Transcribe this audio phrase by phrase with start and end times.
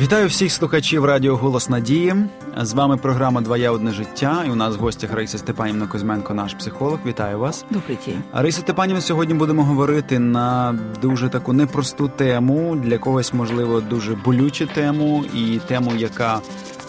[0.00, 2.14] Вітаю всіх слухачів Радіо Голос Надії.
[2.60, 4.44] З вами програма Двоє одне життя.
[4.46, 6.98] І у нас в гостях Раїса Степанівна Кузьменко, наш психолог.
[7.06, 7.64] Вітаю вас.
[7.70, 8.22] Добрий день.
[8.32, 14.66] Раїса Степанівна, сьогодні будемо говорити на дуже таку непросту тему, для когось, можливо, дуже болючу
[14.66, 16.40] тему, і тему, яка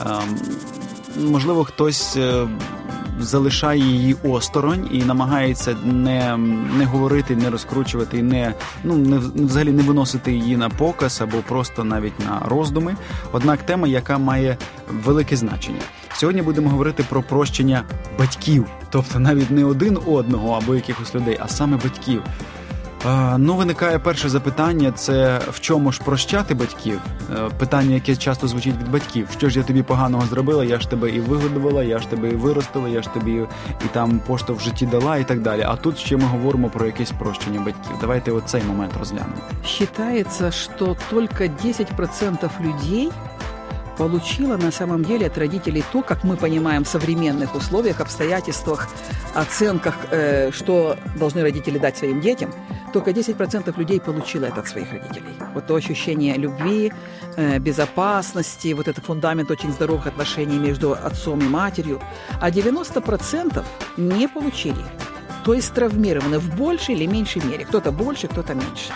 [0.01, 0.39] ем,
[1.29, 2.47] можливо хтось е,
[3.19, 6.37] залишає її осторонь і намагається не
[6.77, 11.37] не говорити, не розкручувати, і не ну не взагалі не виносити її на показ або
[11.37, 12.95] просто навіть на роздуми.
[13.31, 14.57] Однак тема, яка має
[15.03, 15.79] велике значення.
[16.13, 17.83] Сьогодні будемо говорити про прощення
[18.19, 22.21] батьків, тобто навіть не один одного або якихось людей, а саме батьків.
[23.37, 27.01] Ну, виникає перше запитання: це в чому ж прощати батьків?
[27.31, 29.27] Е, питання, яке часто звучить від батьків.
[29.37, 30.65] Що ж я тобі поганого зробила?
[30.65, 33.31] Я ж тебе і вигодувала, я ж тебе і виростила, я ж тобі
[33.85, 35.61] і там поштовх в житті дала, і так далі.
[35.61, 37.91] А тут ще ми говоримо про якесь прощення батьків.
[38.01, 39.41] Давайте оцей момент розглянемо.
[39.65, 43.09] Считается, що тільки 10% людей
[43.99, 48.87] получила на самом деле от родителей то, как мы понимаем в современных условиях, обстоятельствах,
[49.35, 52.49] оценках, э, что должны родители дать своим детям,
[52.93, 55.33] только 10% людей получило это от своих родителей.
[55.53, 56.93] Вот то ощущение любви,
[57.37, 61.99] э, безопасности, вот этот фундамент очень здоровых отношений между отцом и матерью.
[62.41, 63.65] А 90%
[63.97, 64.85] не получили.
[65.43, 67.65] То есть травмированы в большей или меньшей мере.
[67.65, 68.93] Кто-то больше, кто-то меньше.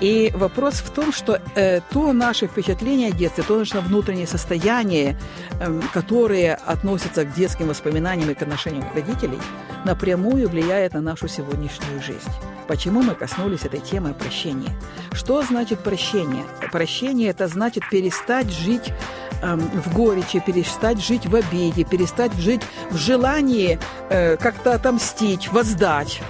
[0.00, 5.18] И вопрос в том, что э, то наше впечатление о детстве, то наше внутреннее состояние,
[5.60, 9.38] э, которое относится к детским воспоминаниям и к отношению родителей,
[9.84, 12.30] напрямую влияет на нашу сегодняшнюю жизнь.
[12.66, 14.70] Почему мы коснулись этой темы прощения?
[15.12, 16.44] Что значит прощение?
[16.72, 18.92] Прощение– это значит перестать жить
[19.42, 26.22] э, в горечи, перестать жить в обиде, перестать жить в желании э, как-то отомстить, воздать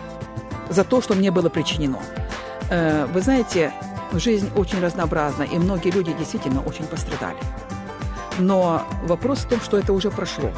[0.70, 2.00] за то, что мне было причинено.
[2.70, 3.72] Э, вы знаете,
[4.12, 7.38] жизнь очень разнообразна, и многие люди действительно очень пострадали.
[8.38, 10.50] Но вопрос в том, что это уже прошло.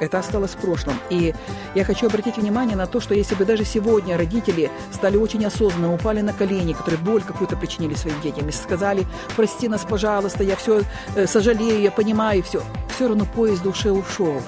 [0.00, 0.94] Это осталось в прошлом.
[1.10, 1.34] И
[1.74, 5.92] я хочу обратить внимание на то, что если бы даже сегодня родители стали очень осознанно,
[5.92, 9.06] упали на колени, которые боль какую-то причинили своим детям, и сказали,
[9.36, 10.82] прости нас, пожалуйста, я все
[11.16, 12.62] э, сожалею, я понимаю, все,
[12.94, 14.40] все равно поезд душе ушел.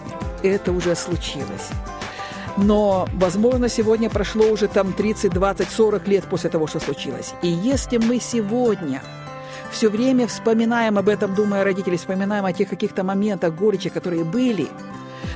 [0.42, 1.68] Это уже случилось.
[2.62, 7.32] Но, возможно, сегодня прошло уже там 30, 20, 40 лет после того, что случилось.
[7.42, 9.02] И если мы сегодня
[9.70, 14.24] все время вспоминаем об этом, думая о родителях, вспоминаем о тех каких-то моментах горечи, которые
[14.24, 14.68] были,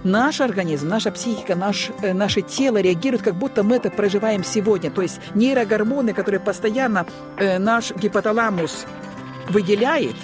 [0.02, 4.90] наш организм, наша психика, наш, э, наше тело реагирует, как будто мы это проживаем сегодня.
[4.90, 7.06] То есть нейрогормоны, которые постоянно
[7.38, 8.86] э, наш гипоталамус
[9.48, 10.16] выделяет,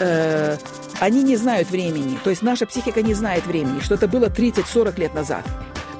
[0.00, 0.56] э,
[1.00, 2.18] они не знают времени.
[2.24, 5.44] То есть наша психика не знает времени, что это было 30-40 лет назад.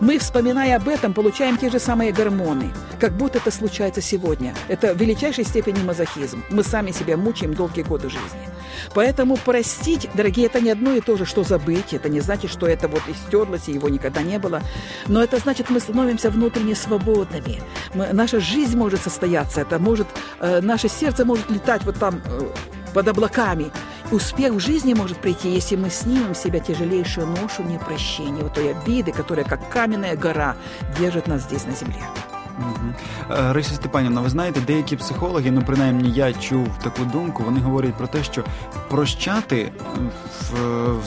[0.02, 4.52] Мы, вспоминая об этом, получаем те же самые гормоны, как будто это случается сегодня.
[4.66, 6.42] Это в величайшей степени мазохизм.
[6.50, 8.48] Мы сами себя мучаем долгие годы жизни.
[8.94, 11.92] Поэтому простить, дорогие, это не одно и то же, что забыть.
[11.92, 14.60] Это не значит, что это вот истерлось, и его никогда не было.
[15.06, 17.62] Но это значит, мы становимся внутренне свободными.
[17.94, 19.60] Мы, наша жизнь может состояться.
[19.60, 20.08] Это может,
[20.40, 22.40] э, наше сердце может летать вот там э,
[22.92, 23.70] под облаками.
[24.11, 28.71] Успех в жизни может прийти, если мы снимем с себя тяжелейшую ношу непрощения, вот той
[28.71, 30.55] обиды, которая, как каменная гора,
[30.99, 32.03] держит нас здесь на земле.
[32.59, 32.93] Угу.
[33.53, 38.07] Рися Степанівна, ви знаєте, деякі психологи, ну принаймні я чув таку думку, вони говорять про
[38.07, 38.43] те, що
[38.89, 39.71] прощати,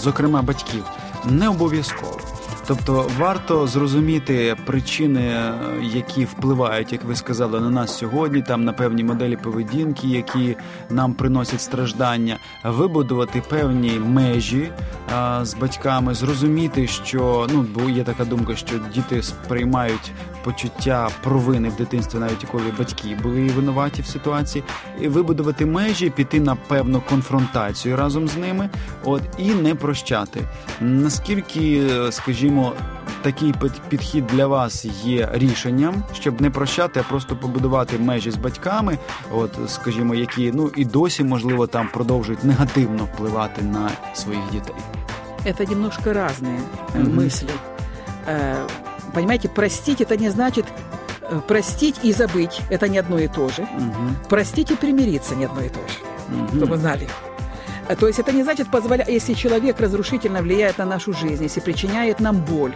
[0.01, 0.85] зокрема батьків,
[1.25, 2.21] не обов'язково.
[2.68, 9.04] Тобто варто зрозуміти причини, які впливають, як ви сказали, на нас сьогодні, там на певні
[9.04, 10.58] моделі поведінки, які
[10.90, 14.70] нам приносять страждання, вибудувати певні межі
[15.16, 20.12] а, з батьками, зрозуміти, що ну бо є така думка, що діти сприймають
[20.44, 24.64] почуття провини в дитинстві, навіть коли батьки були винуваті в ситуації,
[25.02, 28.70] і вибудувати межі, піти на певну конфронтацію разом з ними,
[29.04, 30.42] от і не прощати.
[30.82, 32.55] Наскільки, скажімо,
[33.23, 33.55] такий
[33.89, 38.99] підхід для вас є рішенням, щоб не прощати, а просто побудувати межі з батьками,
[39.33, 44.75] от скажімо, які ну і досі можливо там продовжують негативно впливати на своїх дітей.
[45.47, 46.61] Это немножко разные
[46.95, 47.15] mm-hmm.
[47.15, 47.49] мысли.
[49.13, 50.67] Понимаете, простить это не значит
[51.23, 52.61] э, простить и забыть.
[52.71, 53.63] Это не одно и то же.
[53.63, 54.29] Угу.
[54.29, 55.99] Простить и примириться не одно и то же.
[56.43, 56.57] Угу.
[56.57, 57.09] Чтобы знали.
[57.88, 61.60] Э, то есть это не значит позволять, если человек разрушительно влияет на нашу жизнь, если
[61.60, 62.76] причиняет нам боль,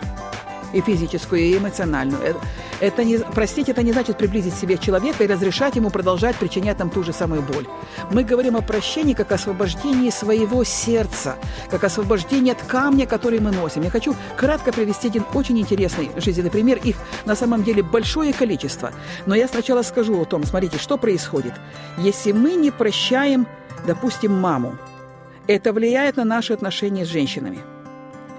[0.71, 2.21] и физическую, и эмоциональную.
[2.21, 2.33] Э,
[2.79, 6.89] это не, простить это не значит приблизить себе человека и разрешать ему продолжать причинять нам
[6.89, 7.65] ту же самую боль.
[8.11, 11.35] Мы говорим о прощении как освобождении своего сердца,
[11.69, 13.81] как освобождении от камня, который мы носим.
[13.81, 16.79] Я хочу кратко привести один очень интересный жизненный пример.
[16.83, 16.95] Их
[17.25, 18.91] на самом деле большое количество.
[19.25, 21.53] Но я сначала скажу о том, смотрите, что происходит.
[21.97, 23.47] Если мы не прощаем
[23.85, 24.77] допустим, маму,
[25.49, 27.59] это влияет на наши отношения с женщинами.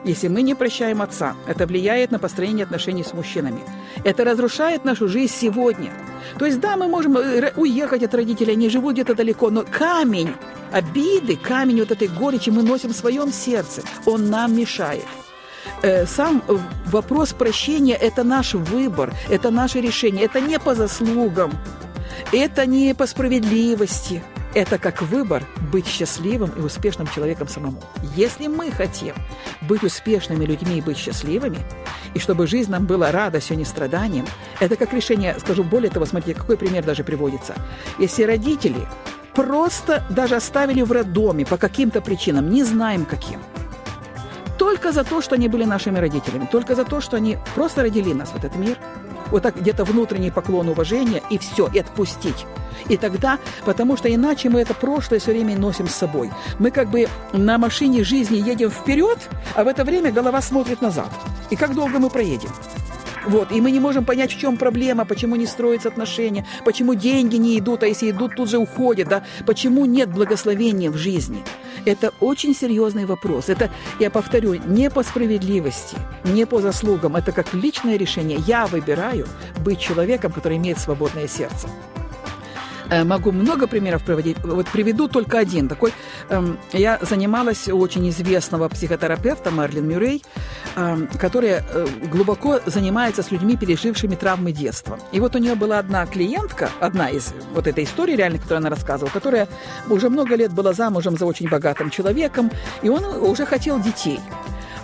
[0.04, 3.60] Если мы не прощаем отца, это влияет на построение отношений с мужчинами.
[4.04, 5.90] Это разрушает нашу жизнь сегодня.
[6.38, 10.32] То есть, да, мы можем э, уехать от родителей, они живут где-то далеко, но камень
[10.72, 13.82] обиды, камень вот этой горечи мы носим в своем сердце.
[14.06, 15.04] Он нам мешает.
[15.82, 16.42] Э, сам
[16.86, 20.24] вопрос прощения– это наш выбор, это наше решение.
[20.24, 21.50] Это не по заслугам,
[22.32, 24.22] это не по справедливости–
[24.54, 27.82] это как выбор быть счастливым и успешным человеком самому.
[28.16, 29.14] Если мы хотим
[29.62, 31.58] быть успешными людьми и быть счастливыми,
[32.14, 34.26] и чтобы жизнь нам была радостью, а не страданием,
[34.58, 37.54] это как решение, скажу более того, смотрите, какой пример даже приводится.
[37.98, 38.86] Если родители
[39.34, 43.40] просто даже оставили в роддоме по каким-то причинам, не знаем каким,
[44.58, 48.12] только за то, что они были нашими родителями, только за то, что они просто родили
[48.12, 48.76] нас в этот мир,
[49.30, 52.46] вот так где-то внутренний поклон уважения, и все, и отпустить.
[52.88, 56.30] И тогда, потому что иначе мы это прошлое все время носим с собой.
[56.58, 59.18] Мы как бы на машине жизни едем вперед,
[59.54, 61.10] а в это время голова смотрит назад.
[61.50, 62.50] И как долго мы проедем?
[63.26, 67.36] Вот, и мы не можем понять, в чем проблема, почему не строятся отношения, почему деньги
[67.36, 71.44] не идут, а если идут, тут же уходят, да, почему нет благословения в жизни.
[71.84, 73.48] Это очень серьезный вопрос.
[73.48, 78.38] Это, я повторю, не по справедливости, не по заслугам, это как личное решение.
[78.46, 79.26] Я выбираю
[79.64, 81.68] быть человеком, который имеет свободное сердце.
[82.90, 84.36] Э, могу много примеров приводить.
[84.42, 85.68] Вот приведу только один.
[85.68, 85.92] Такой,
[86.28, 90.24] эм, я занималась у очень известного психотерапевта Марлин Мюррей,
[90.76, 94.98] эм, которая э, глубоко занимается с людьми, пережившими травмы детства.
[95.12, 98.70] И вот у нее была одна клиентка, одна из вот этой истории реальной, которую она
[98.70, 99.48] рассказывала, которая
[99.88, 102.50] уже много лет была замужем за очень богатым человеком,
[102.82, 104.18] и он уже хотел детей.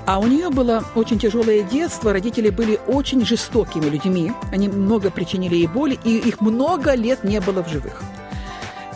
[0.07, 5.57] А у нее было очень тяжелое детство, родители были очень жестокими людьми, они много причинили
[5.57, 8.03] ей боли, и их много лет не было в живых.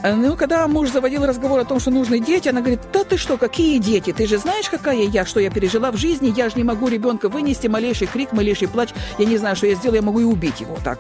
[0.02, 3.16] Э, ну, когда муж заводил разговор о том, что нужны дети, она говорит, да ты
[3.16, 4.12] что, какие дети?
[4.12, 7.28] Ты же знаешь, какая я, что я пережила в жизни, я же не могу ребенка
[7.28, 10.60] вынести, малейший крик, малейший плач, я не знаю, что я сделаю, я могу и убить
[10.60, 10.76] его.
[10.84, 10.98] Так,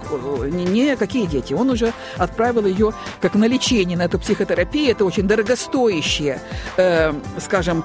[0.50, 1.54] не, не какие дети.
[1.54, 6.40] Он уже отправил ее как на лечение, на эту психотерапию, это очень дорогостоящие,
[6.76, 7.84] э, скажем,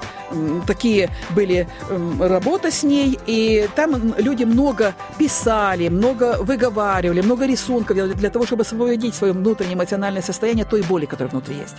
[0.66, 7.96] такие были э, работа с ней, и там люди много писали, много выговаривали, много рисунков
[7.96, 11.76] для, для того, чтобы освободить свое внутреннее эмоциональное состояние той боли, боли, которая внутри есть.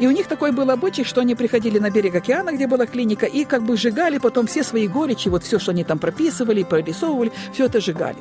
[0.00, 3.26] И у них такой был обычай, что они приходили на берег океана, где была клиника,
[3.26, 7.30] и как бы сжигали потом все свои горечи, вот все, что они там прописывали, прорисовывали,
[7.52, 8.16] все это сжигали.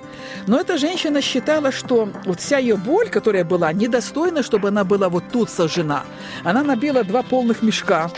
[0.48, 5.10] Но эта женщина считала, что вот вся ее боль, которая была, недостойна, чтобы она была
[5.10, 6.04] вот тут сожжена.
[6.44, 8.10] Она набила два полных мешка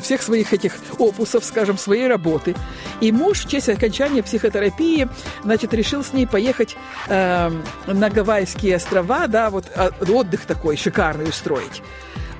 [0.00, 2.54] всех своих этих опусов, скажем, своей работы.
[3.00, 5.08] И муж в честь окончания психотерапии,
[5.44, 6.76] значит, решил с ней поехать
[7.08, 7.50] э,
[7.86, 11.82] на Гавайские острова, да, вот а, отдых такой шикарный устроить.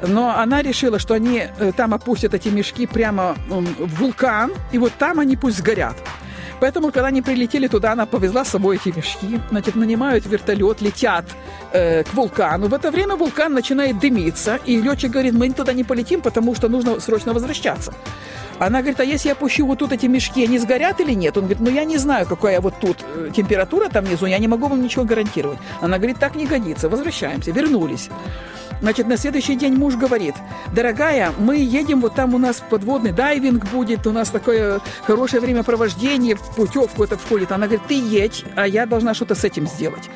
[0.02, 4.92] Но она решила, что они э, там опустят эти мешки прямо в вулкан, и вот
[4.98, 5.96] там они пусть сгорят.
[6.60, 11.24] Поэтому, когда они прилетели туда, она повезла с собой эти мешки, значит, нанимают вертолет, летят
[11.72, 12.68] э, к вулкану.
[12.68, 16.68] В это время вулкан начинает дымиться, и летчик говорит, мы туда не полетим, потому что
[16.68, 17.92] нужно срочно возвращаться.
[18.58, 21.36] Она говорит, а если я пущу вот тут эти мешки, они сгорят или нет?
[21.38, 24.48] Он говорит, ну я не знаю, какая вот тут э, температура там внизу, я не
[24.48, 25.58] могу вам ничего гарантировать.
[25.80, 28.10] Она говорит, так не годится, возвращаемся, вернулись.
[28.80, 30.34] Значит, на следующий день муж говорит,
[30.74, 36.36] дорогая, мы едем, вот там у нас подводный дайвинг будет, у нас такое хорошее времяпровождение,
[36.56, 37.52] путевку это входит.
[37.52, 40.08] Она говорит, ты едь, а я должна что-то с этим сделать.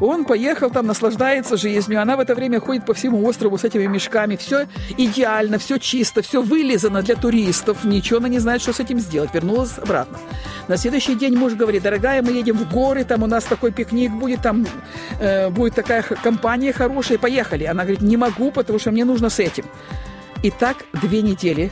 [0.00, 3.86] Он поехал там, наслаждается жизнью, она в это время ходит по всему острову с этими
[3.86, 4.36] мешками.
[4.36, 7.84] Все идеально, все чисто, все вылизано для туристов.
[7.84, 9.34] Ничего она не знает, что с этим сделать.
[9.34, 10.18] Вернулась обратно.
[10.68, 14.12] На следующий день муж говорит, дорогая, мы едем в горы, там у нас такой пикник
[14.12, 14.66] будет, там
[15.18, 17.64] э, будет такая компания хорошая, поехали.
[17.64, 19.64] Она говорит, не могу, потому что мне нужно с этим.
[20.42, 21.70] И так две недели.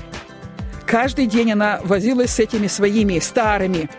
[0.86, 3.90] Каждый день она возилась с этими своими старыми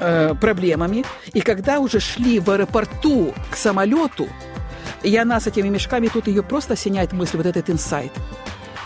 [0.00, 1.04] э, проблемами.
[1.34, 4.26] И когда уже шли в аэропорту к самолету,
[5.04, 8.12] и она с этими мешками, тут ее просто осеняет мысль, вот этот инсайт–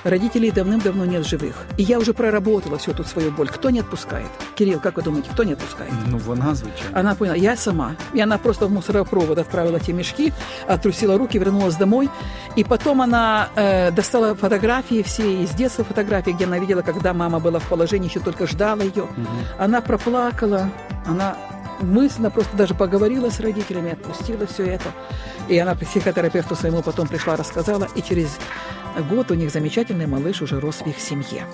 [0.04, 1.54] Родителей давным-давно нет живых.
[1.76, 3.49] И я уже проработала всю тут свою боль.
[3.49, 4.26] Кто не отпускает?
[4.56, 5.92] Кирилл, как вы думаете, кто не отпускает?
[6.06, 6.99] Ну, вона, звичайно.
[6.99, 7.97] Она поняла, я сама.
[8.12, 10.32] И она просто в мусоропровод отправила те мешки,
[10.66, 12.11] отрусила руки, вернулась домой.
[12.56, 17.38] И потом она э, достала фотографии все из детства фотографии, где она видела, когда мама
[17.38, 19.04] была в положении, еще только ждала ее.
[19.04, 19.26] Угу.
[19.59, 20.71] Она проплакала,
[21.06, 21.37] она
[21.80, 24.90] мысленно просто даже поговорила с родителями, отпустила все это.
[25.49, 28.38] И она психотерапевту своему потом пришла, рассказала, и через
[29.00, 31.46] год у них замечательный малыш уже рос в их семье.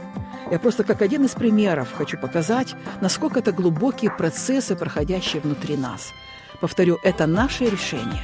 [0.50, 6.12] Я просто как один из примеров хочу показать, насколько это глубокие процессы, проходящие внутри нас.
[6.60, 8.22] Повторю, это наше решение.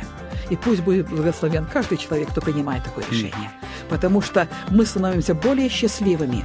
[0.50, 3.50] И пусть будет благословен каждый человек, кто принимает такое решение.
[3.88, 6.44] потому что мы становимся более счастливыми,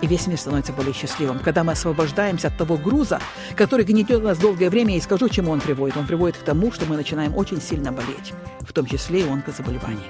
[0.00, 3.20] и весь мир становится более счастливым, когда мы освобождаемся от того груза,
[3.54, 5.96] который гнетет нас долгое время, и скажу, чему он приводит.
[5.96, 10.08] Он приводит к тому, что мы начинаем очень сильно болеть, в том числе и онкозаболевания.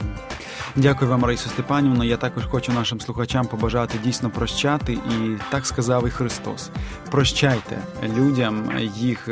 [0.77, 2.05] Дякую вам, Раїса Степанівна.
[2.05, 6.71] Я також хочу нашим слухачам побажати дійсно прощати, і так сказав і Христос.
[7.11, 7.79] Прощайте
[8.17, 9.29] людям їх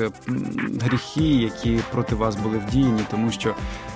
[0.83, 3.55] гріхи, які проти вас були вдіяні, тому що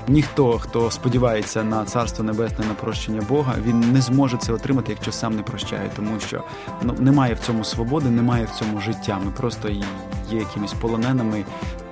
[0.09, 5.13] ніхто, хто сподівається на царство небесне, на прощення Бога, він не зможе це отримати, якщо
[5.13, 6.45] сам не прощає, тому що
[6.83, 9.19] ну немає в цьому свободи, немає в цьому життя.
[9.25, 9.85] Ми просто є
[10.31, 11.45] якимись полоненими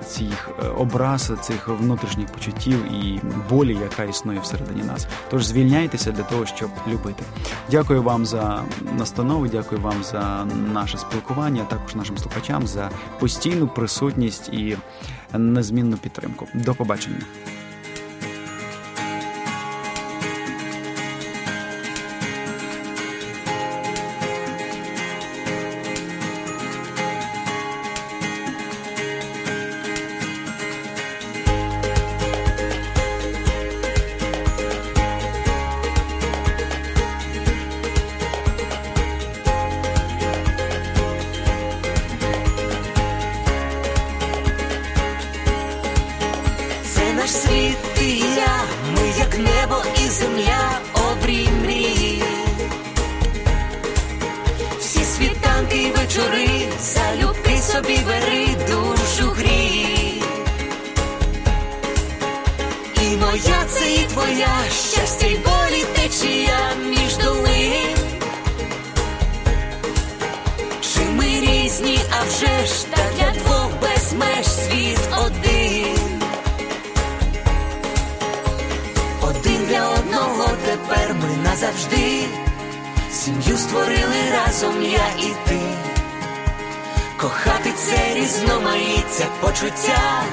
[0.03, 5.07] цих е, образ, цих внутрішніх почуттів і болі, яка існує всередині нас.
[5.29, 7.23] Тож звільняйтеся для того, щоб любити.
[7.71, 8.63] Дякую вам за
[8.97, 14.77] настанову, дякую вам за наше спілкування, також нашим слухачам за постійну присутність і
[15.33, 16.47] незмінну підтримку.
[16.53, 17.21] До побачення.
[56.13, 60.21] чури, залюбки собі бери душу грі
[63.01, 64.55] І моя це і твоя
[64.91, 67.97] щастя й болі течія між долин.
[70.81, 76.21] Чи ми різні, а вже ж та для двох без меж світ один.
[79.21, 82.25] Один для одного тепер ми назавжди.
[83.11, 85.92] Сім'ю створили разом я і ти
[87.23, 90.23] кохати це різноманіття почуття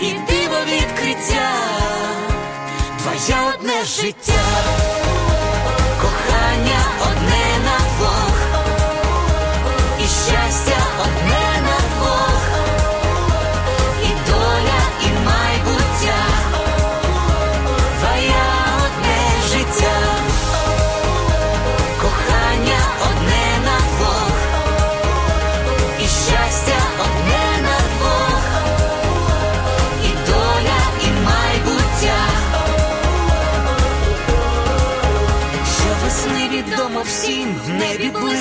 [0.00, 1.50] і диво відкриття,
[2.98, 4.44] твоє одне життя,
[6.00, 8.38] кохання одне на двох,
[9.98, 11.45] і щастя одне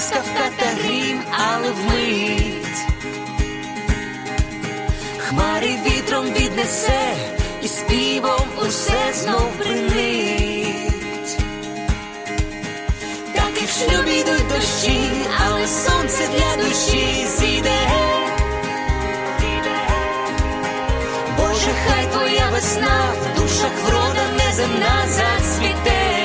[0.06, 2.78] блискавка та грім, але вмить.
[5.18, 7.16] Хмари вітром віднесе
[7.62, 11.38] і співом усе знов принить.
[13.36, 15.12] Так і в шлюбі йдуть дощі,
[15.46, 17.90] але сонце для душі зійде.
[21.38, 26.25] Боже, хай твоя весна в душах врода неземна зацвіте.